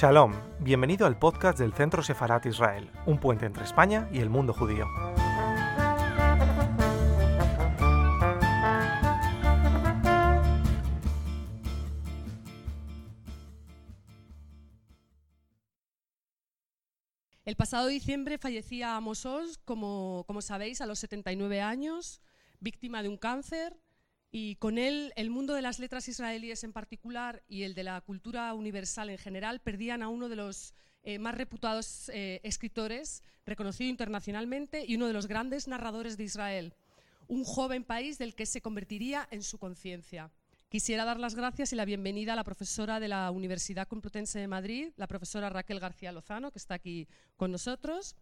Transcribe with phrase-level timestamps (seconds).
[0.00, 4.54] Shalom, bienvenido al podcast del Centro Sefarat Israel, un puente entre España y el mundo
[4.54, 4.86] judío.
[17.44, 22.22] El pasado diciembre fallecía Amos Oz, como, como sabéis, a los 79 años,
[22.58, 23.76] víctima de un cáncer,
[24.32, 28.00] y con él el mundo de las letras israelíes en particular y el de la
[28.00, 33.88] cultura universal en general perdían a uno de los eh, más reputados eh, escritores, reconocido
[33.88, 36.74] internacionalmente, y uno de los grandes narradores de Israel,
[37.26, 40.30] un joven país del que se convertiría en su conciencia.
[40.68, 44.46] Quisiera dar las gracias y la bienvenida a la profesora de la Universidad Complutense de
[44.46, 48.14] Madrid, la profesora Raquel García Lozano, que está aquí con nosotros.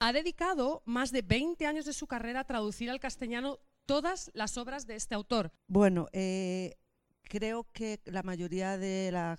[0.00, 4.58] Ha dedicado más de 20 años de su carrera a traducir al castellano todas las
[4.58, 5.52] obras de este autor.
[5.68, 6.74] Bueno, eh,
[7.22, 9.38] creo que la mayoría de la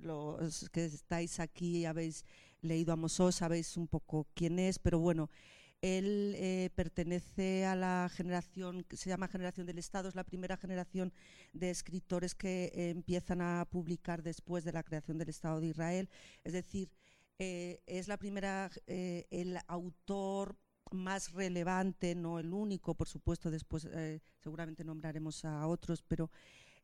[0.00, 2.24] los que estáis aquí habéis
[2.60, 5.30] leído a Mosós, sabéis un poco quién es, pero bueno,
[5.82, 11.12] él eh, pertenece a la generación se llama generación del Estado, es la primera generación
[11.52, 16.08] de escritores que eh, empiezan a publicar después de la creación del Estado de Israel.
[16.42, 16.90] Es decir,
[17.36, 20.56] es la primera, el autor
[20.90, 23.88] más relevante, no el único, por supuesto, después
[24.42, 26.30] seguramente nombraremos a otros, pero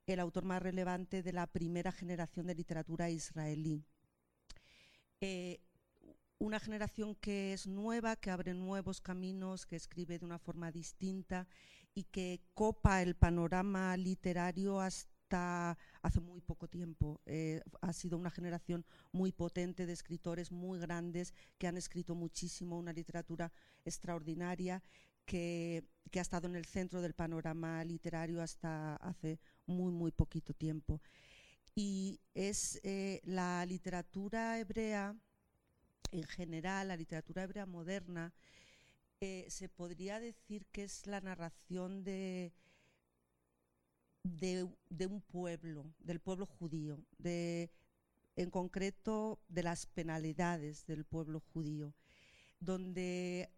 [0.06, 3.84] el autor más relevante de la primera generación de literatura israelí.
[6.39, 11.47] Una generación que es nueva, que abre nuevos caminos, que escribe de una forma distinta
[11.95, 17.20] y que copa el panorama literario hasta hace muy poco tiempo.
[17.27, 22.78] Eh, ha sido una generación muy potente de escritores muy grandes que han escrito muchísimo,
[22.78, 23.53] una literatura
[23.84, 24.83] extraordinaria
[25.25, 25.84] que,
[26.15, 31.00] ha estado en el centro del panorama literario hasta hace muy, muy poquito tiempo.
[31.75, 35.15] Y es eh, la literatura hebrea
[36.12, 38.32] en general, la literatura hebrea moderna,
[39.21, 42.53] eh, se podría decir que es la narración de,
[44.22, 44.64] de,
[45.06, 47.70] un pueblo, del pueblo judío, de,
[48.36, 51.94] en concreto de las penalidades del pueblo judío,
[52.58, 53.50] donde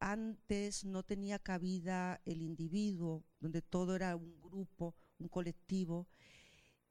[0.00, 6.06] antes no tenía cabida el individuo, donde todo era un grupo, un colectivo,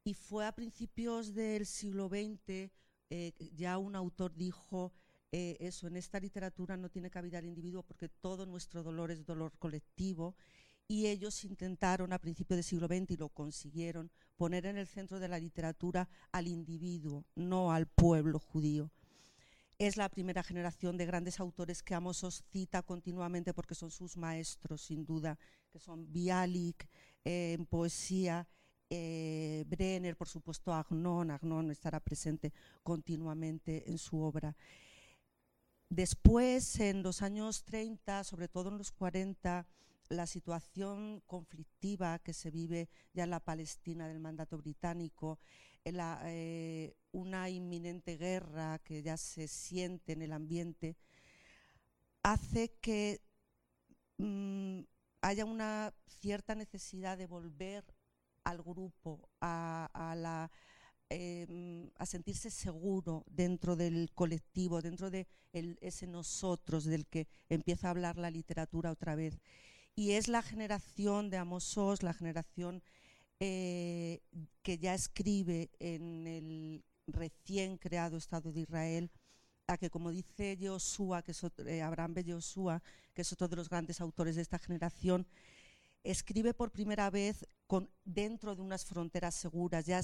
[0.03, 2.71] y fue a principios del siglo XX
[3.09, 4.93] eh, ya un autor dijo
[5.31, 9.25] eh, eso, en esta literatura no tiene cabida el individuo porque todo nuestro dolor es
[9.25, 10.35] dolor colectivo
[10.87, 15.19] y ellos intentaron a principios del siglo XX y lo consiguieron poner en el centro
[15.19, 18.91] de la literatura al individuo, no al pueblo judío.
[19.79, 24.81] Es la primera generación de grandes autores que Amos cita continuamente porque son sus maestros,
[24.81, 25.37] sin duda,
[25.71, 26.89] que son Bialik
[27.23, 28.47] eh, en poesía,
[28.89, 34.55] eh, Brenner, por supuesto, Agnon, Agnon estará presente continuamente en su obra.
[35.89, 39.67] Después, en los años 30, sobre todo en los 40,
[40.09, 45.39] la situación conflictiva que se vive ya en la Palestina del mandato británico,
[45.83, 50.97] eh, una inminente guerra que ya se siente en el ambiente,
[52.23, 53.21] hace que
[54.17, 54.81] mm,
[55.21, 57.85] haya una cierta necesidad de volver
[58.43, 60.49] al grupo, a,
[61.09, 67.91] em, a sentirse seguro dentro del colectivo, dentro de ese nosotros del que empieza a
[67.91, 69.39] hablar la literatura otra vez.
[69.97, 72.83] Y es la generación de Amosos, la generación
[73.39, 74.21] eh,
[74.61, 79.09] que ya escribe en el recién creado Estado de Israel,
[79.65, 82.25] a que como dice Joshua, que es eh, Abraham B.
[82.27, 82.83] Joshua,
[83.15, 85.25] que es otro de los grandes autores de esta generación,
[86.03, 90.01] escribe por primera vez con, dentro de unas fronteras seguras, ya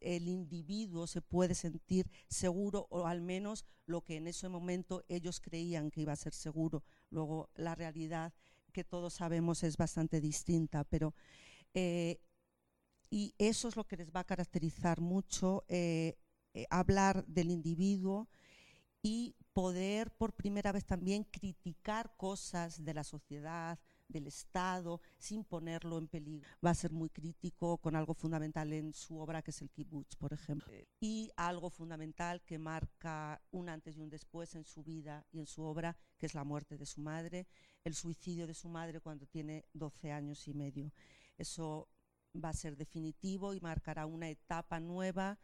[0.00, 5.40] el individuo se puede sentir seguro o al menos lo que en ese momento ellos
[5.40, 6.84] creían que iba a ser seguro.
[7.08, 8.34] Luego la realidad
[8.72, 11.14] que todos sabemos es bastante distinta, pero
[11.74, 12.20] eh,
[13.10, 16.16] y eso es lo que les va a caracterizar mucho, eh,
[16.54, 18.28] eh, hablar del individuo
[19.02, 23.78] y poder por primera vez también criticar cosas de la sociedad,
[24.12, 26.48] del Estado sin ponerlo en peligro.
[26.64, 30.16] Va a ser muy crítico con algo fundamental en su obra, que es el kibbutz,
[30.16, 30.72] por ejemplo.
[31.00, 35.46] Y algo fundamental que marca un antes y un después en su vida y en
[35.46, 37.46] su obra, que es la muerte de su madre,
[37.84, 40.92] el suicidio de su madre cuando tiene 12 años y medio.
[41.36, 41.88] Eso
[42.32, 45.38] va a ser definitivo y marcará una etapa nueva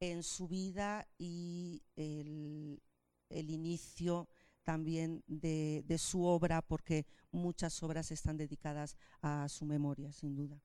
[0.00, 2.82] en su vida y el,
[3.28, 4.28] el inicio
[4.62, 10.60] también de, su obra, porque muchas obras están dedicadas a su memoria, sin duda.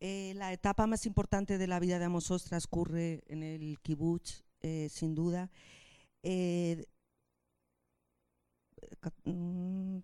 [0.00, 4.44] Eh, la etapa más importante de la vida de Amos Oz transcurre en el kibutz,
[4.60, 5.50] eh, sin duda.
[6.22, 6.84] Eh,
[9.24, 9.98] mm,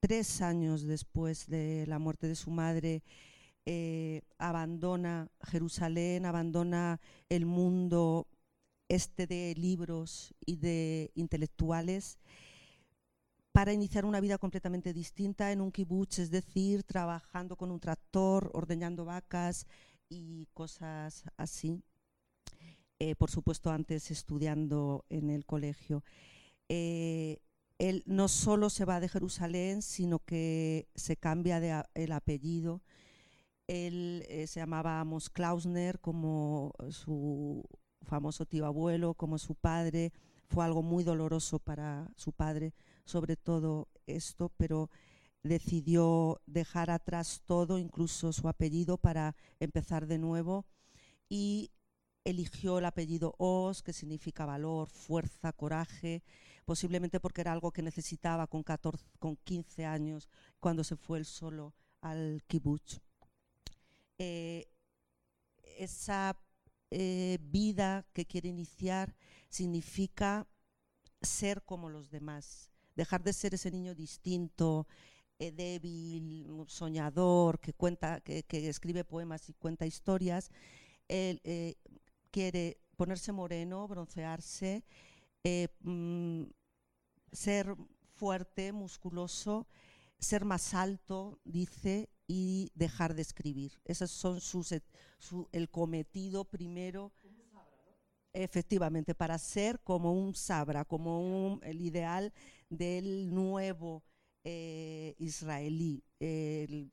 [0.00, 3.02] tres años después de la muerte de su madre,
[4.38, 8.26] abandona Jerusalén, abandona el mundo
[8.94, 12.18] este de libros y de intelectuales
[13.52, 18.50] para iniciar una vida completamente distinta en un kibutz, es decir, trabajando con un tractor,
[18.54, 19.66] ordeñando vacas
[20.08, 21.82] y cosas así.
[22.98, 26.04] Eh, por supuesto, antes estudiando en el colegio.
[26.68, 27.38] Eh,
[27.78, 32.82] él no solo se va de Jerusalén, sino que se cambia el apellido.
[33.66, 37.64] Él eh, se llamaba Amos Klausner, como su
[38.02, 40.12] famoso tío abuelo, como su padre.
[40.48, 44.90] Fue algo muy doloroso para su padre sobre todo esto, pero
[45.42, 50.66] decidió dejar atrás todo, incluso su apellido, para empezar de nuevo
[51.28, 51.70] y
[52.24, 56.22] eligió el apellido Oz, que significa valor, fuerza, coraje,
[56.64, 60.28] posiblemente porque era algo que necesitaba con, 14, con 15 años
[60.60, 63.00] cuando se fue él solo al kibbutz.
[64.18, 64.68] Eh,
[65.78, 66.38] esa
[66.94, 69.16] eh, vida que quiere iniciar
[69.48, 70.46] significa
[71.22, 74.86] ser como los demás, dejar de ser ese niño distinto,
[75.38, 80.50] eh, débil, soñador, que, cuenta, que, escribe poemas y cuenta historias.
[81.08, 81.76] Él eh,
[82.30, 84.84] quiere ponerse moreno, broncearse,
[85.80, 86.42] mm,
[87.32, 87.74] ser
[88.16, 89.66] fuerte, musculoso,
[90.18, 93.78] ser más alto, dice, y dejar de escribir.
[93.84, 94.72] Ese son sus,
[95.52, 97.12] el cometido primero
[98.32, 102.32] efectivamente, para ser como un sabra, como un, el ideal
[102.70, 104.02] del nuevo
[104.44, 106.90] eh, israelí, el,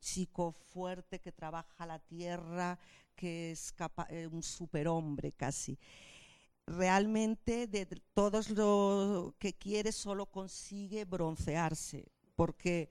[0.00, 2.78] chico fuerte que trabaja la tierra,
[3.14, 3.74] que es
[4.08, 5.78] eh, un superhombre casi.
[6.66, 7.84] Realmente de
[8.14, 12.88] todos lo que quiere solo consigue broncearse, porque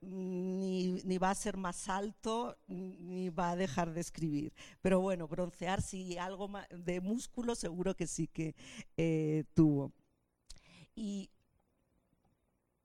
[0.00, 4.52] ni, va a ser más alto ni va a dejar de escribir.
[4.80, 8.54] Pero bueno, broncear sí, algo de músculo seguro que sí que
[8.96, 9.92] eh, tuvo.
[10.94, 11.30] Y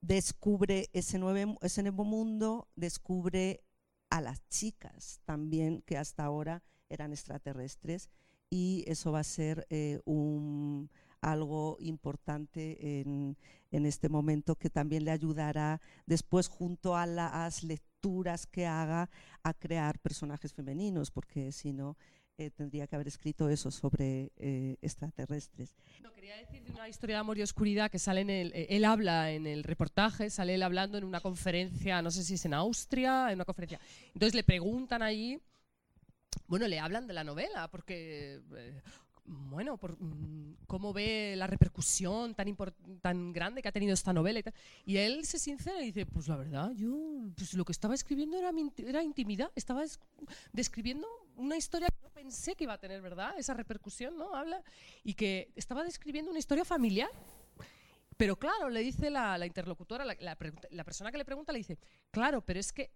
[0.01, 3.63] descubre ese, nuevo mundo, descubre
[4.09, 8.09] a las chicas también que hasta ahora eran extraterrestres
[8.49, 10.91] y eso va a ser eh, un
[11.23, 13.37] algo importante en,
[13.71, 19.09] en, este momento que también le ayudará después junto a las lecturas que haga
[19.41, 21.97] a crear personajes femeninos, porque si no
[22.37, 25.75] eh, tendría que haber escrito eso sobre eh, extraterrestres.
[26.01, 28.67] No, quería decir de una historia de amor y oscuridad que sale en el, eh,
[28.69, 32.45] él habla en el reportaje, sale él hablando en una conferencia, no sé si es
[32.45, 33.79] en Austria, en una conferencia.
[34.13, 35.39] Entonces le preguntan allí
[36.47, 38.41] bueno, le hablan de la novela, porque,
[39.25, 42.55] bueno, por, mm, cómo ve la repercusión tan,
[43.01, 44.53] tan grande que ha tenido esta novela y, tal.
[44.85, 46.93] y él se sincera y dice, pues la verdad, yo
[47.35, 49.83] pues lo que estaba escribiendo era, era intimidad, estaba
[50.51, 53.33] describiendo una historia que no pensé que iba a tener, ¿verdad?
[53.37, 54.35] Esa repercusión, ¿no?
[54.35, 54.61] Habla
[55.03, 57.09] y que estaba describiendo una historia familiar.
[58.17, 61.79] Pero claro, le dice la, interlocutora, la, la, persona que le pregunta, le dice,
[62.11, 62.91] claro, pero es que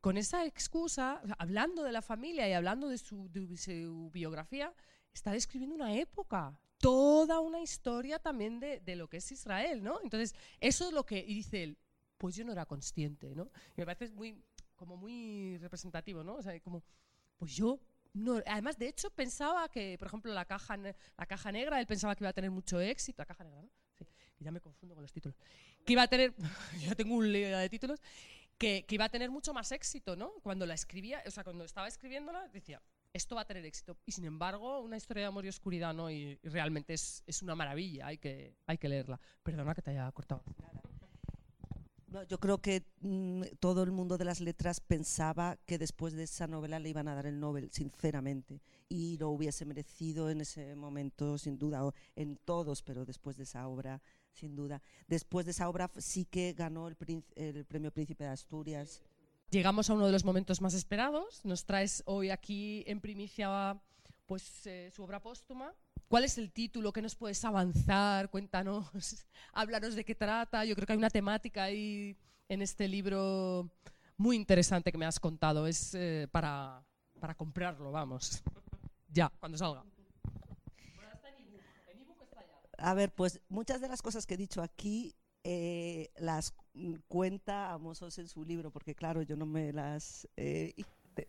[0.00, 4.72] con esa excusa, hablando de la familia y hablando de su, de su biografía,
[5.18, 10.00] está describiendo una época, toda una historia también de, de, lo que es Israel, ¿no?
[10.02, 11.78] Entonces, eso es lo que dice él,
[12.16, 13.50] pues yo no era consciente, ¿no?
[13.76, 14.42] Y me parece muy,
[14.76, 16.36] como muy representativo, ¿no?
[16.36, 16.82] O sea, como,
[17.36, 17.80] pues yo
[18.14, 22.14] no, además, de hecho, pensaba que, por ejemplo, la caja, la caja negra, él pensaba
[22.14, 23.70] que iba a tener mucho éxito, la caja negra, ¿no?
[23.96, 24.06] Sí,
[24.38, 25.36] ya me confundo con los títulos.
[25.84, 26.34] Que iba a tener,
[26.80, 28.00] ya tengo un lío de títulos,
[28.56, 30.32] que, que, iba a tener mucho más éxito, ¿no?
[30.42, 32.80] Cuando la escribía, o sea, cuando estaba escribiéndola, decía,
[33.12, 33.96] esto va a tener éxito.
[34.06, 36.10] Y sin embargo, una historia de amor y oscuridad, ¿no?
[36.10, 39.20] Y, realmente es, es, una maravilla, hay que, hay que leerla.
[39.42, 40.42] Perdona que te haya cortado.
[42.08, 46.22] No, yo creo que mm, todo el mundo de las letras pensaba que después de
[46.22, 50.74] esa novela le iban a dar el Nobel, sinceramente, y lo hubiese merecido en ese
[50.74, 51.82] momento, sin duda,
[52.16, 54.00] en todos, pero después de esa obra,
[54.32, 54.80] sin duda.
[55.06, 56.96] Después de esa obra sí que ganó el,
[57.34, 59.02] el premio Príncipe de Asturias.
[59.50, 61.42] Llegamos a uno de los momentos más esperados.
[61.44, 63.80] Nos traes hoy aquí en primicia
[64.26, 65.72] pues, eh, su obra póstuma.
[66.06, 66.92] ¿Cuál es el título?
[66.92, 68.28] ¿Qué nos puedes avanzar?
[68.28, 68.86] Cuéntanos,
[69.54, 70.66] háblanos de qué trata.
[70.66, 72.14] Yo creo que hay una temática ahí
[72.48, 73.70] en este libro
[74.18, 75.66] muy interesante que me has contado.
[75.66, 76.84] Es eh, para,
[77.18, 78.42] para comprarlo, vamos.
[79.08, 79.82] ya, cuando salga.
[82.76, 86.52] A ver, pues muchas de las cosas que he dicho aquí eh, las
[87.08, 90.74] cuenta a Mossos en su libro, porque claro, yo no me las he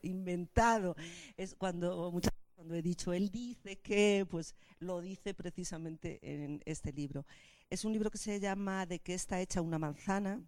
[0.02, 0.96] inventado.
[1.38, 6.92] Es cuando muchas cuando he dicho él dice que, pues lo dice precisamente en este
[6.92, 7.26] libro.
[7.70, 10.44] Es un libro que se llama De qué está hecha una manzana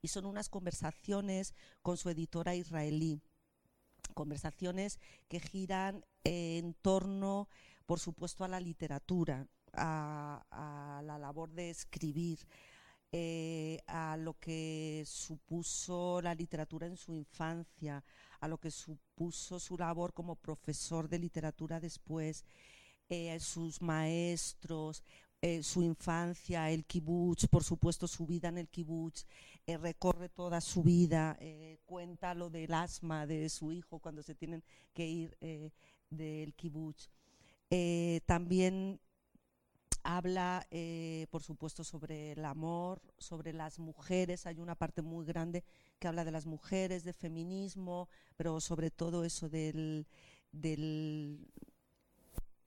[0.00, 3.22] y son unas conversaciones con su editora israelí.
[4.14, 7.48] Conversaciones que giran en torno,
[7.86, 12.40] por supuesto, a la literatura, a, la labor de escribir,
[13.14, 18.02] eh, a lo que supuso la literatura en su infancia,
[18.40, 22.46] a lo que supuso su labor como profesor de literatura después,
[23.10, 25.02] eh, sus maestros,
[25.42, 29.26] eh, su infancia, el kibutz, por supuesto su vida en el kibutz,
[29.66, 31.38] recorre toda su vida,
[31.84, 34.64] cuenta lo del asma de su hijo cuando se tienen
[34.94, 35.36] que ir
[36.08, 37.10] del kibutz.
[38.26, 39.00] también
[40.04, 44.46] Habla, eh, por supuesto, sobre el amor, sobre las mujeres.
[44.46, 45.64] Hay una parte muy grande
[45.98, 50.06] que habla de las mujeres, de feminismo, pero sobre todo eso del,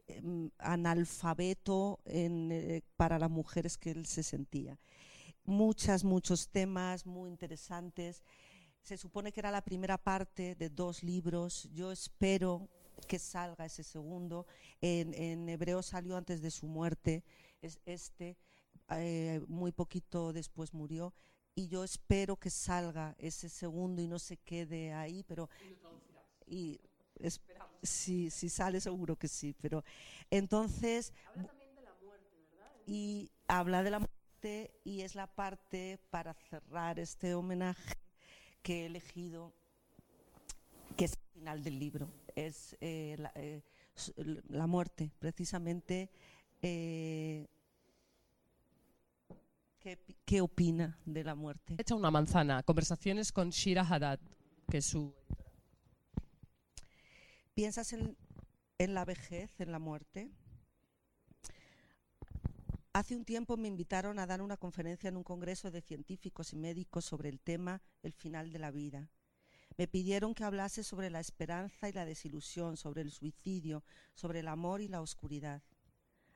[0.08, 4.80] em, analfabeto eh, para las mujeres que él se sentía.
[5.44, 8.24] Muchas, muchos temas muy interesantes.
[8.82, 11.68] Se supone que era la primera parte de dos libros.
[11.74, 12.70] Yo espero
[13.08, 14.46] que salga ese segundo.
[14.82, 17.24] En, hebreo salió antes de su muerte,
[17.62, 18.38] es este,
[18.90, 21.14] eh, muy poquito después murió.
[21.56, 25.50] Y yo espero que salga ese segundo y no se quede ahí, pero...
[26.46, 26.80] Y
[27.82, 29.84] si, si sale seguro que sí, pero
[30.30, 31.14] entonces...
[31.28, 32.72] Habla también de la muerte, ¿verdad?
[32.86, 37.96] Y habla de la muerte y es la parte para cerrar este homenaje
[38.62, 39.54] que he elegido,
[40.96, 43.62] que es el final del libro es eh, eh,
[44.50, 46.10] la, muerte, precisamente.
[46.62, 47.48] Eh,
[50.26, 51.76] ¿qué, opina de la muerte?
[51.78, 54.20] Echa una manzana, conversaciones con Shira Haddad,
[54.70, 55.14] que es su
[57.54, 58.18] ¿Piensas en,
[58.80, 60.30] en la vejez, en la muerte?
[62.92, 66.56] Hace un tiempo me invitaron a dar una conferencia en un congreso de científicos y
[66.56, 69.10] médicos sobre el tema el final de la vida.
[69.78, 74.48] Me pidieron que hablase sobre la esperanza y la desilusión, sobre el suicidio, sobre el
[74.48, 75.62] amor y la oscuridad.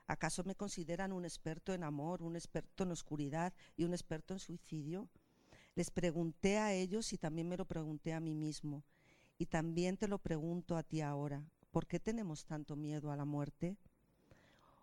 [0.06, 4.40] ¿Acaso me consideran un experto en amor, un experto en oscuridad y un experto en
[4.40, 5.08] suicidio?
[5.74, 8.82] Les pregunté a ellos y también me lo pregunté a mí mismo.
[9.38, 11.42] Y también te lo pregunto a ti ahora.
[11.70, 13.76] ¿Por qué tenemos tanto miedo a la muerte?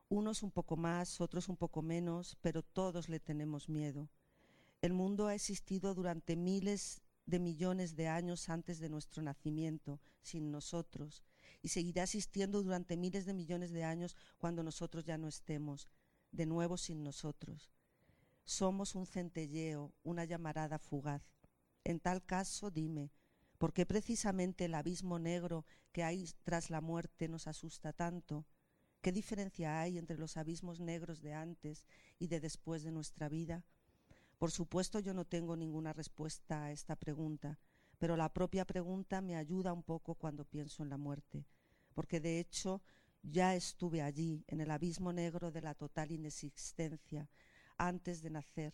[0.09, 4.07] Unos un poco más, otros un poco menos, pero todos le tenemos miedo.
[4.81, 10.49] El mundo ha existido durante miles de millones de años antes de nuestro nacimiento, sin
[10.49, 11.23] nosotros,
[11.61, 15.87] y seguirá existiendo durante miles de millones de años cuando nosotros ya no estemos,
[16.31, 17.69] de nuevo sin nosotros.
[18.45, 21.21] Somos un centelleo, una llamarada fugaz.
[21.83, 23.11] En tal caso, dime,
[23.57, 28.45] ¿por qué precisamente el abismo negro que hay tras la muerte nos asusta tanto?
[29.01, 31.85] ¿Qué diferencia hay entre los abismos negros de antes
[32.19, 33.65] y de después de nuestra vida?
[34.37, 37.59] Por supuesto yo no tengo ninguna respuesta a esta pregunta,
[37.97, 41.45] pero la propia pregunta me ayuda un poco cuando pienso en la muerte,
[41.95, 42.81] porque de hecho
[43.23, 47.29] ya estuve allí, en el abismo negro de la total inexistencia,
[47.77, 48.73] antes de nacer.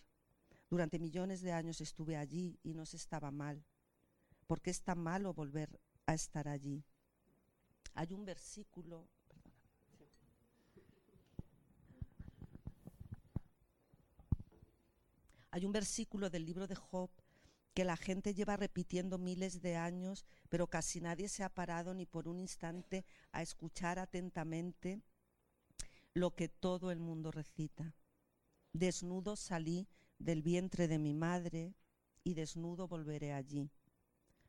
[0.69, 3.63] Durante millones de años estuve allí y no se estaba mal.
[4.47, 6.83] ¿Por qué es tan malo volver a estar allí?
[7.93, 9.07] Hay un versículo
[15.53, 17.11] Hay un versículo del libro de Job
[17.75, 22.07] que la gente lleva repitiendo miles de años, pero casi nadie se ha parado ni
[22.07, 25.03] por un instante a escuchar atentamente
[26.15, 27.93] lo que todo el mundo recita.
[28.73, 31.75] Desnudo salí del vientre de mi madre
[32.23, 33.69] y desnudo volveré allí.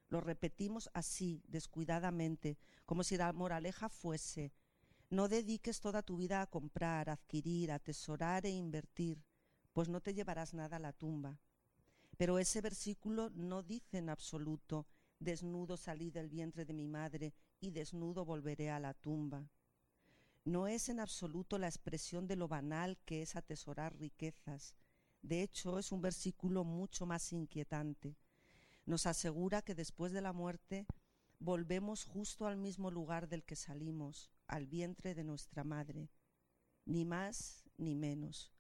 [0.09, 2.57] Lo repetimos así, descuidadamente,
[2.87, 4.55] como si la moraleja fuese,
[5.11, 9.23] no dediques toda tu vida a comprar, adquirir, atesorar e invertir
[9.75, 11.39] pues no te llevarás nada a la tumba.
[12.17, 14.87] Pero ese versículo no dice en absoluto,
[15.19, 19.51] desnudo salí del vientre de mi madre y desnudo volveré a la tumba.
[20.45, 24.75] No es en absoluto la expresión de lo banal que es atesorar riquezas.
[25.23, 28.17] De hecho, es un versículo mucho más inquietante.
[28.87, 30.87] Nos asegura que después de la muerte
[31.41, 36.11] volvemos justo al mismo lugar del que salimos, al vientre de nuestra madre,
[36.85, 38.54] ni más ni menos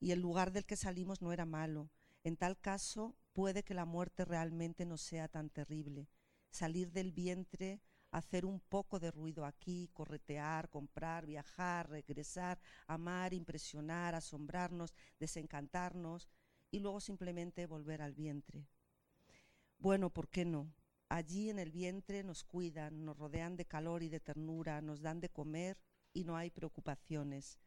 [0.00, 1.90] y el lugar del que salimos no era malo.
[2.22, 6.08] En tal caso, puede que la muerte realmente no sea tan terrible.
[6.50, 14.14] Salir del vientre, hacer un poco de ruido aquí, corretear, comprar, viajar, regresar, amar, impresionar,
[14.14, 16.28] asombrarnos, desencantarnos
[16.70, 18.68] y luego simplemente volver al vientre.
[19.78, 20.72] Bueno, ¿por qué no?
[21.08, 25.20] Allí en el vientre nos cuidan, nos rodean de calor y de ternura, nos dan
[25.20, 25.76] de comer
[26.12, 27.58] y no hay preocupaciones.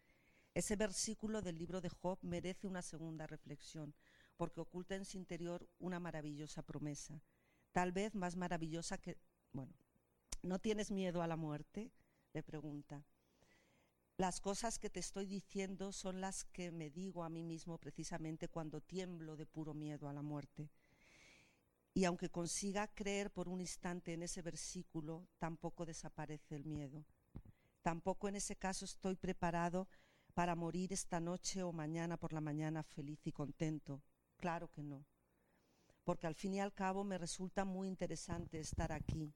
[0.58, 3.94] Ese versículo del libro de Job merece una segunda reflexión,
[4.38, 7.22] porque oculta en su interior una maravillosa promesa,
[7.74, 9.20] tal vez más maravillosa que,
[9.54, 9.72] bueno,
[10.42, 11.92] ¿no tienes miedo a la muerte?
[12.34, 13.06] le pregunta.
[14.18, 18.48] Las cosas que te estoy diciendo son las que me digo a mí mismo precisamente
[18.48, 20.72] cuando tiemblo de puro miedo a la muerte.
[21.94, 27.06] Y aunque consiga creer por un instante en ese versículo, tampoco desaparece el miedo.
[27.84, 29.88] Tampoco en ese caso estoy preparado
[30.38, 34.04] para morir esta noche o mañana por la mañana feliz y contento.
[34.36, 35.04] Claro que no.
[36.04, 39.34] Porque al fin y al cabo me resulta muy interesante estar aquí.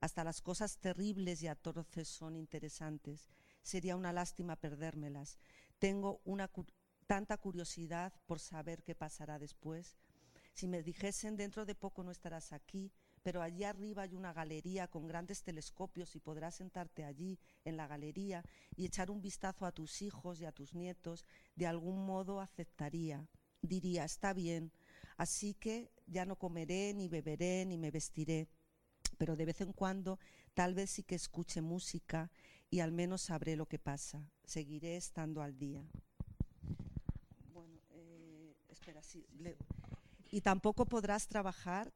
[0.00, 3.30] Hasta las cosas terribles y atroces son interesantes
[3.62, 5.38] sería una lástima perdérmelas.
[5.78, 6.50] Tengo una,
[7.06, 9.96] tanta curiosidad por saber qué pasará después.
[10.52, 12.92] Si me dijesen dentro de poco no estarás aquí,
[13.22, 17.86] pero allí arriba hay una galería con grandes telescopios y podrás sentarte allí en la
[17.86, 18.44] galería
[18.76, 21.24] y echar un vistazo a tus hijos y a tus nietos,
[21.54, 23.26] de algún modo aceptaría.
[23.60, 24.72] Diría, está bien,
[25.16, 28.48] así que ya no comeré, ni beberé, ni me vestiré,
[29.18, 30.18] pero de vez en cuando
[30.54, 32.30] tal vez sí que escuche música
[32.70, 34.28] y al menos sabré lo que pasa.
[34.44, 35.84] Seguiré estando al día.
[37.52, 38.56] Bueno, eh,
[40.30, 41.92] y tampoco podrás trabajar,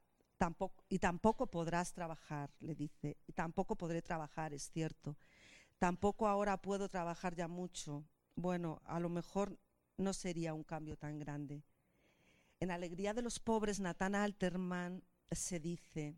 [0.89, 5.17] y tampoco podrás trabajar, le dice, y tampoco podré trabajar, es cierto.
[5.79, 8.05] Tampoco ahora puedo trabajar ya mucho.
[8.35, 9.59] Bueno, a lo mejor
[9.97, 11.65] no sería un cambio tan grande.
[12.61, 16.15] En Alegría de los Pobres, Nathan Alterman se dice,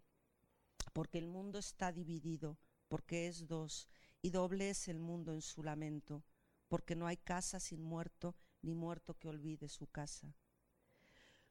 [0.93, 2.59] porque el mundo está dividido,
[2.89, 3.89] porque es dos,
[4.23, 6.25] y doble es el mundo en su lamento,
[6.69, 10.35] porque no hay casa sin muerto, ni muerto que olvide su casa.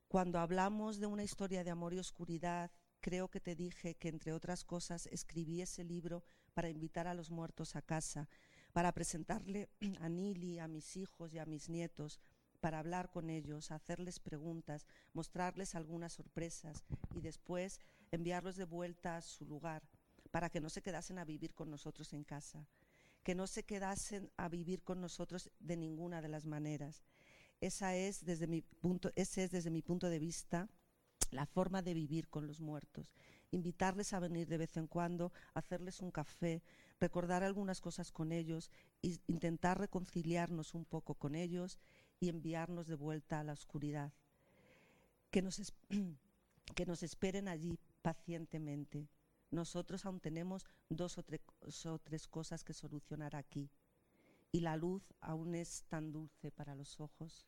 [0.08, 4.32] Cuando hablamos de una historia de amor y oscuridad, creo que te dije que, entre
[4.32, 8.30] otras cosas, escribí ese libro para invitar a los muertos a casa,
[8.72, 12.22] para presentarle a Nili, a mis hijos y a mis nietos,
[12.62, 19.22] para hablar con ellos, hacerles preguntas, mostrarles algunas sorpresas y después enviarlos de vuelta a
[19.22, 19.84] su lugar,
[20.32, 22.66] para que no se quedasen a vivir con nosotros en casa,
[23.24, 27.04] que no se quedasen a vivir con nosotros de ninguna de las maneras.
[27.60, 30.70] Esa es desde mi punto, ese es desde mi punto de vista
[31.32, 33.14] la forma de vivir con los muertos.
[33.52, 36.62] Invitarles a venir de vez en cuando, hacerles un café,
[37.00, 38.70] recordar algunas cosas con ellos,
[39.02, 41.80] e intentar reconciliarnos un poco con ellos
[42.20, 44.14] y enviarnos de vuelta a la oscuridad.
[45.32, 45.74] Que nos,
[46.76, 49.10] que nos esperen allí pacientemente,
[49.50, 51.24] nosotros aún tenemos dos o,
[51.86, 53.70] o tres cosas que solucionar aquí.
[54.58, 57.48] Y la luz aún es tan dulce para los ojos.